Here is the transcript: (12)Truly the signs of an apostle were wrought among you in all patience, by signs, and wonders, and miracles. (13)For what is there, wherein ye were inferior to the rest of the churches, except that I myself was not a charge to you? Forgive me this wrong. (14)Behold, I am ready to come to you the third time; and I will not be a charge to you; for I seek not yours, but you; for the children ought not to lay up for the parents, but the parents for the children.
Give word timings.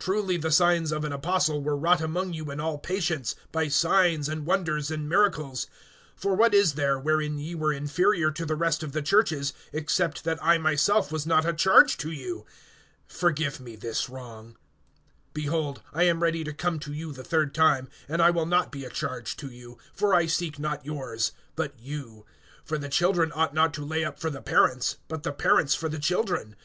(12)Truly 0.00 0.38
the 0.38 0.50
signs 0.50 0.92
of 0.92 1.02
an 1.02 1.14
apostle 1.14 1.62
were 1.62 1.74
wrought 1.78 2.02
among 2.02 2.34
you 2.34 2.50
in 2.50 2.60
all 2.60 2.76
patience, 2.76 3.34
by 3.52 3.68
signs, 3.68 4.28
and 4.28 4.44
wonders, 4.44 4.90
and 4.90 5.08
miracles. 5.08 5.66
(13)For 6.20 6.36
what 6.36 6.52
is 6.52 6.74
there, 6.74 6.98
wherein 6.98 7.38
ye 7.38 7.54
were 7.54 7.72
inferior 7.72 8.30
to 8.30 8.44
the 8.44 8.54
rest 8.54 8.82
of 8.82 8.92
the 8.92 9.00
churches, 9.00 9.54
except 9.72 10.24
that 10.24 10.38
I 10.44 10.58
myself 10.58 11.10
was 11.10 11.24
not 11.24 11.46
a 11.46 11.54
charge 11.54 11.96
to 11.96 12.10
you? 12.10 12.44
Forgive 13.06 13.60
me 13.60 13.74
this 13.74 14.10
wrong. 14.10 14.56
(14)Behold, 15.34 15.78
I 15.94 16.02
am 16.02 16.22
ready 16.22 16.44
to 16.44 16.52
come 16.52 16.78
to 16.80 16.92
you 16.92 17.10
the 17.14 17.24
third 17.24 17.54
time; 17.54 17.88
and 18.10 18.20
I 18.20 18.28
will 18.28 18.44
not 18.44 18.72
be 18.72 18.84
a 18.84 18.90
charge 18.90 19.38
to 19.38 19.46
you; 19.50 19.78
for 19.94 20.12
I 20.12 20.26
seek 20.26 20.58
not 20.58 20.84
yours, 20.84 21.32
but 21.56 21.72
you; 21.78 22.26
for 22.62 22.76
the 22.76 22.90
children 22.90 23.32
ought 23.34 23.54
not 23.54 23.72
to 23.72 23.84
lay 23.86 24.04
up 24.04 24.20
for 24.20 24.28
the 24.28 24.42
parents, 24.42 24.98
but 25.08 25.22
the 25.22 25.32
parents 25.32 25.74
for 25.74 25.88
the 25.88 25.98
children. 25.98 26.56